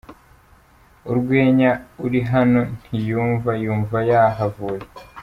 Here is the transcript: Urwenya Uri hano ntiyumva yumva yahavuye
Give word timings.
Urwenya 1.11 1.71
Uri 2.05 2.21
hano 2.31 2.61
ntiyumva 2.81 3.51
yumva 3.63 3.97
yahavuye 4.09 4.85